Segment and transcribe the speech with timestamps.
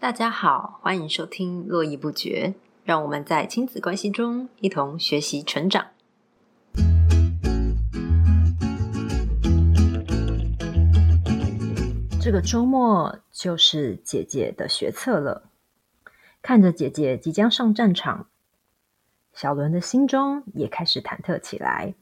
[0.00, 2.54] 大家好，欢迎收听络绎不绝，
[2.84, 5.88] 让我们在亲子关系中一同学习成长。
[12.22, 15.50] 这个周末就是姐姐的学测了，
[16.40, 18.28] 看着姐姐即将上战场，
[19.32, 21.96] 小伦的心中也开始忐忑起来。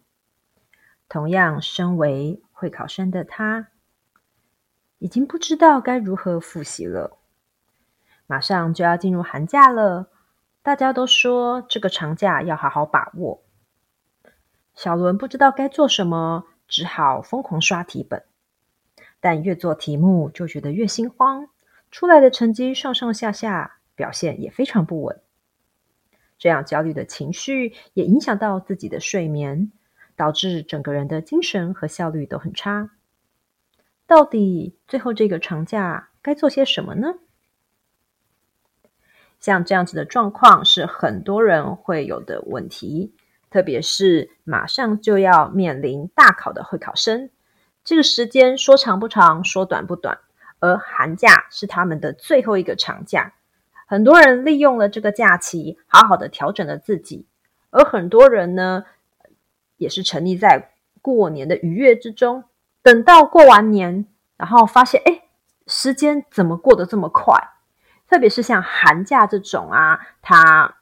[1.08, 3.68] 同样，身为会考生的他，
[4.98, 7.16] 已经不知道该如何复习了。
[8.26, 10.08] 马上就要进入寒假了，
[10.62, 13.42] 大家都说这个长假要好好把握。
[14.74, 18.24] 小伦不知道该做什么，只好疯狂刷题本。
[19.20, 21.48] 但越做题目就觉得越心慌，
[21.90, 25.20] 出来的成绩上上下下，表现也非常不稳。
[26.38, 29.72] 这样焦虑的情绪也影响到自己的睡眠，
[30.16, 32.90] 导致整个人的精神和效率都很差。
[34.06, 37.14] 到底最后这个长假该做些什么呢？
[39.46, 43.14] 像这样子的状况是很多人会有的问题，
[43.48, 47.30] 特别是马上就要面临大考的会考生。
[47.84, 50.18] 这个时间说长不长，说短不短，
[50.58, 53.34] 而寒假是他们的最后一个长假。
[53.86, 57.28] 很多人利用了这个假期，好好的调整了自己，
[57.70, 58.82] 而很多人呢，
[59.76, 62.42] 也是沉溺在过年的愉悦之中。
[62.82, 65.22] 等到过完年，然后发现，哎，
[65.68, 67.55] 时间怎么过得这么快？
[68.08, 70.76] 特别是像寒假这种啊，它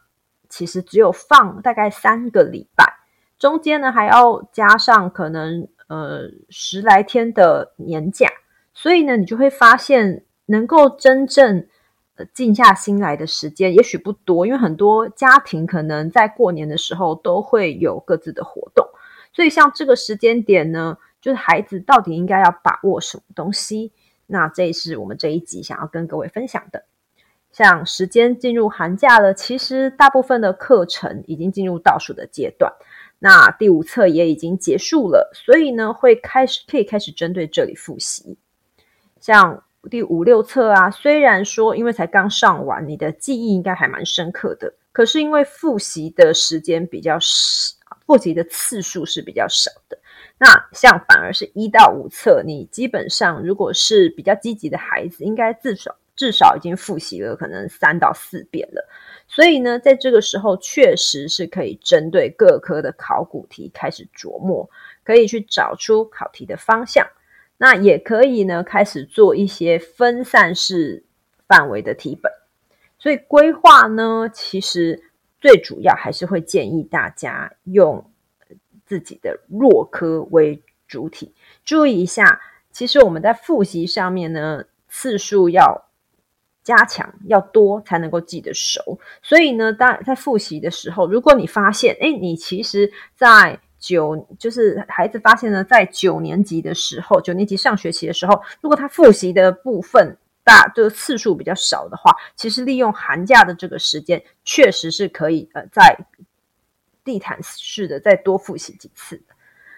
[0.49, 2.99] 其实只有放大概三个礼拜，
[3.39, 5.69] 中间呢还要加上可能。
[5.87, 8.27] 呃，十来天的年假，
[8.73, 11.69] 所以呢，你就会发现能够真正
[12.17, 18.89] 呃静下心来的时间，也许不多，因为很多家庭可能在过年的时候都会有各自的活动，
[19.35, 23.93] 所以像这个时间点呢，就是孩子到底应该要把握什么东西？
[24.27, 26.87] 那这是我们这一集想要跟各位分享的。
[27.55, 32.73] 像时间进入寒假了，其实大部分的课程已经进入倒数的阶段。
[33.21, 38.37] 那第五册也已经结束了，所以呢，会开始可以开始针对这里复习。
[39.21, 49.97] 像第五六册啊，虽然说因为才刚上完，你的记忆应该还蛮深刻的，可是因为复习的时间比较少，复习的次数是比较少的。
[50.39, 58.89] 那像反而是一到五册，你基本上如果是比较积极的孩子，应该至少至少已经复习了可能三到四遍了。
[59.27, 64.69] 所以呢，在这个时候，确实是可以针对各科的考古题开始琢磨，
[65.03, 67.07] 可以去找出考题的方向。
[67.57, 71.05] 那也可以呢，开始做一些分散式
[71.49, 72.31] 范围的题本。
[72.99, 75.11] 所以规划呢，其实
[75.41, 78.11] 最主要还是会建议大家用
[78.87, 81.35] 自己的弱科为主体。
[81.65, 85.87] 注意一下，其实我们在复习上面呢，次数要。
[86.65, 105.95] 加强要多才能够记得熟，所以呢，当在复习的时候，如果你发现，哎，你其实，在九就是孩子发现呢，在九年级的时候，九年级上学期的时候，如果他复习的部分大，就是次数比较少的话，其实利用寒假的这个时间，确实是可以呃，在
[107.05, 109.23] 地毯式的再多复习几次。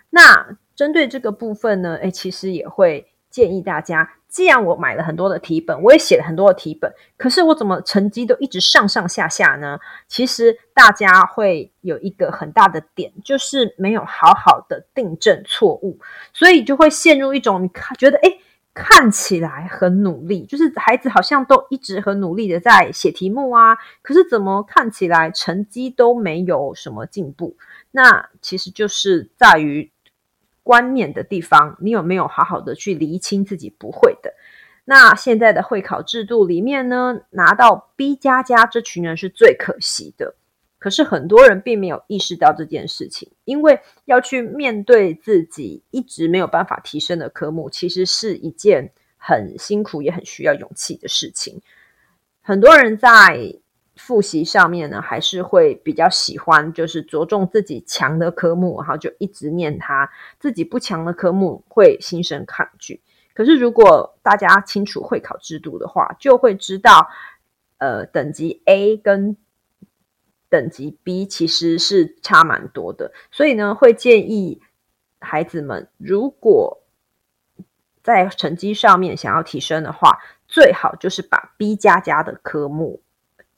[0.08, 4.10] 那针对这个部分呢，哎，其实也会建议大家。
[4.28, 9.78] 既然我买了很多的题本，我也写了很多的题本，可是我怎么成绩都一直上上下下呢？
[10.08, 15.98] 其实大家会有一个很大的点，就是没有好好的订正错误，
[16.32, 18.30] 所以就会陷入一种你看觉得哎
[18.74, 27.56] 看起来很努力，就是孩子好像都一直很努力的在写题目啊，可是怎么看起来成绩都没有什么进步？
[27.92, 29.90] 那其实就是在于。
[30.66, 34.34] 观念的地方，你有没有好好的去厘清自己不会的？
[34.84, 40.34] 那现在的会考制度里面呢，拿到 B 加加这群人是最可惜的。
[40.80, 51.62] 可是很多人并没有意识到这件事情，因为要去面对自己一直没有办法提升的科目，其实是一件很辛苦也很需要勇气的事情。
[52.42, 53.60] 很多人在。
[53.96, 60.08] 复习上面呢，还是会比较喜欢，就是着重自己强的科目，然后就一直念它；
[60.38, 63.00] 自己不强的科目会心生抗拒。
[63.34, 67.08] 可是如果大家清楚会考制度的话，就会知道，
[67.78, 69.36] 呃，等级 A 跟
[70.48, 73.12] 等级 B 其实是差蛮多的。
[73.30, 74.60] 所以呢，会建议
[75.20, 76.82] 孩子们，如果
[78.02, 83.00] 在成绩上面想要提升的话，最好就是把 B 加加的科目。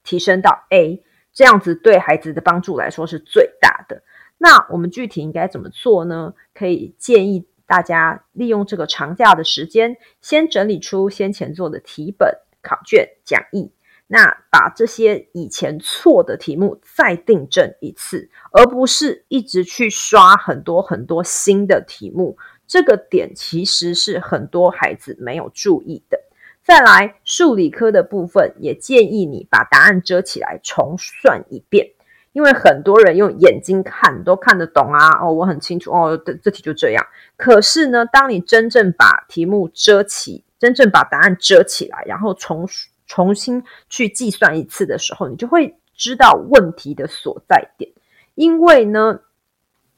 [0.08, 4.02] 提升到 A，这样子对孩子的帮助来说是最大的。
[4.38, 6.32] 那我们具体应该怎么做呢？
[6.54, 13.70] 可以建议大家利用这个长假的时间，先整理出先前做的题本，考卷、讲义。
[14.06, 22.38] 那把这些以前错的题目再订正一次，而不是一直去刷很多很多新的题目。
[22.66, 26.18] 这个点其实是很多孩子没有注意的。
[26.68, 31.92] 再来，数理科的部分也建议你把答案遮起来重算一遍，
[32.32, 35.18] 因为很多人用眼睛看都看得懂啊。
[35.24, 37.02] 哦，我很清楚哦，这这题就这样。
[37.38, 42.68] 可是呢，当你真正把题目遮起，真正把答案遮起来，然后重。
[43.10, 47.90] 重新去计算一次的时候，你就会知道问题的所在点。
[48.34, 49.20] 因为呢，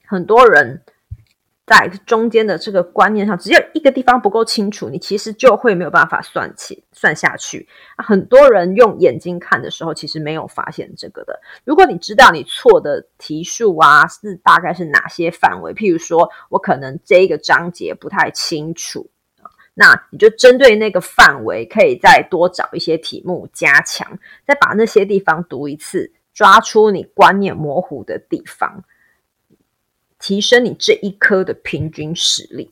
[0.06, 0.84] 很多人
[1.70, 7.69] 在中间的这个观念上，只要一个地方不够清楚，你其实就会没有办法算起算下去。
[7.96, 11.38] 很多人用眼睛看的时候，其实没有发现这个的。
[11.64, 19.08] 如果你知道你错的题数啊，是大概是哪些范围，譬如说我可能这一个章节不太清楚。
[19.73, 28.82] 那你就针对那个范围，可以再多找一些题目加强，再把那些地方读一次，抓出你观念模糊的地方，
[30.20, 32.70] 提升你这一科的平均实力。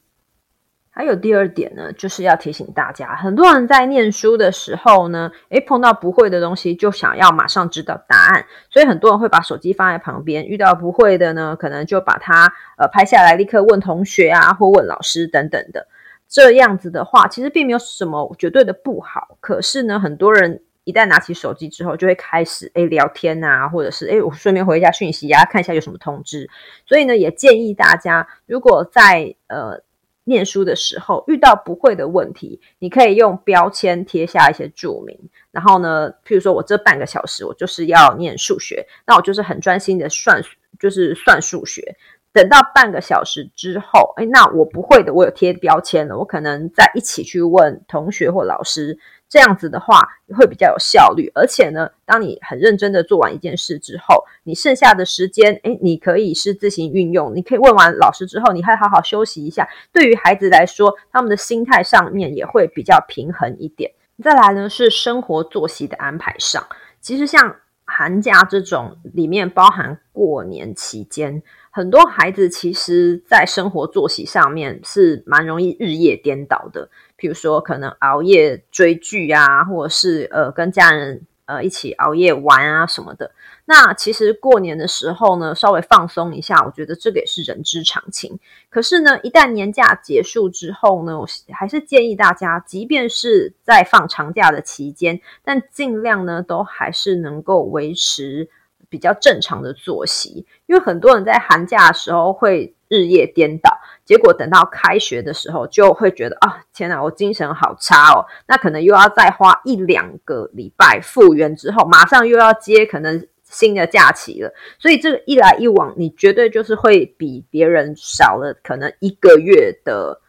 [0.90, 15.86] 还有第二点呢，就是要提醒大家，很多人在念书的时候呢，诶，碰到不会的东西就想要马上知道答案，所以很多人会把手机放在旁边，遇到不会的呢，可能就把它呃拍下来，立刻问同学啊，或问老师等等的。
[16.28, 19.38] 这样子的话，其实并没有什么绝对的不好。
[19.40, 26.48] 可是呢，很多人一旦拿起手机之后，就会开始诶聊天啊，或者是诶我顺便回一下讯息啊，看一下有什么通知。
[26.86, 29.82] 所以呢，也建议大家，如果在呃
[30.24, 35.14] 念书的时候遇到不会的问题，你可以用标签贴下一些注明。
[35.50, 40.42] 然后呢，譬如说我这半个小时我就是要念数学，那我就是很专心的算，
[40.78, 41.96] 就是算数学。
[42.38, 48.96] 等到半个小时之后，哎，那我不会的，我有贴标签了，我可能再一起去问同学或老师，
[49.28, 51.32] 这样子的话会比较有效率。
[51.34, 59.68] 而且呢，当你很认真的做完一件事之后，你剩下的时间，哎，你可以是自行运用，你可以问完老师之后，你还好好休息一下。
[59.92, 63.90] 对于孩子来说，他们的心态上面也会比较平衡一点。
[64.22, 66.64] 再来呢，是生活作息的安排上，
[67.00, 71.42] 其实像寒假这种里面包含过年期间。
[71.78, 76.90] 很多孩子其实，在生活作息上面是蛮容易日夜颠倒的。
[77.16, 83.30] 譬如说，可能熬夜追剧啊，或者是呃跟家人呃一起熬夜玩啊什么的。
[83.64, 88.40] 那其实过年的时候呢，稍微放松一下，我觉得这个也是人之常情。
[88.70, 98.48] 可是呢，一旦年假结束之后呢，我还是建议大家，即便是在放长假的期间，但尽量呢都还是能够维持。
[98.88, 103.70] 比较正常的作息，因为很多人在寒假的时候会日夜颠倒，
[104.04, 108.24] 结果等到开学的时候就会觉得啊，天哪，我精神好差哦。
[108.46, 114.50] 那可能又要再花一两个礼拜复原之后，马上又要接可能新的假期了。
[114.78, 120.22] 所以这个一来一往，你绝对就是会比别人少了可能一个月的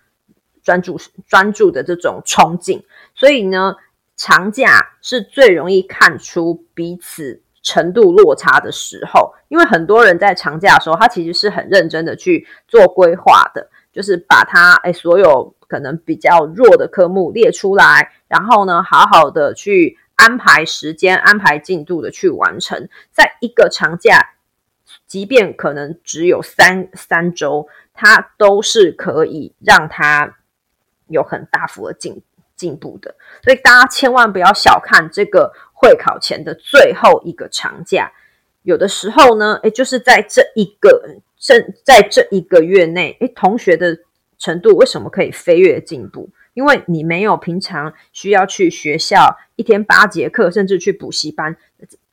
[0.61, 2.83] 专注专注的这种冲劲。
[3.15, 3.75] 所以呢，
[4.17, 7.41] 长假是最容易看出彼此。
[7.69, 22.89] 程度落差的时候，因为很多人在长假的时候，他其实是很认真的去做规划的，就是把他哎所有可能比较弱的科目列出来，然后呢，好好的去安排时间、安排进度的去完成。
[23.11, 24.31] 在一个长假，
[25.05, 30.37] 即便可能只有三三周，他都是可以让他
[31.07, 32.23] 有很大幅的进
[32.55, 33.13] 进步的。
[33.43, 35.53] 所以大家千万不要小看这个。
[35.81, 38.11] 会考前的最后一个长假，
[38.63, 41.01] 有的时候呢，诶，就是在这一个
[41.37, 43.97] 正在这一个月内，诶，同学的
[44.37, 46.29] 程度为什么可以飞跃进步？
[46.53, 51.55] 因为你没有平常需要去学校一天八节课，甚至去补习班，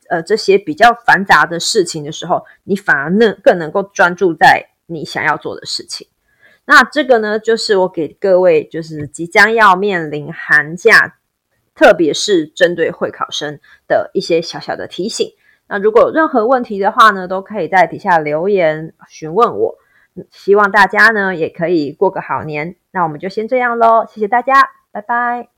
[0.08, 6.06] 呃，这些比较繁杂的事情的时候，你反而能更能够专注在你想要做的事情。
[6.66, 11.16] 那这个呢，就是我给各位，就是即将要面临寒假。
[11.76, 15.28] 特别是针对会考生的一些小小的提醒。
[15.68, 19.76] 那如果有任何问题的话呢，都可以在底下留言询问我。
[20.30, 22.76] 希望大家呢也可以过个好年。
[22.90, 24.54] 那我们就先这样喽，谢谢大家，
[24.90, 25.55] 拜拜。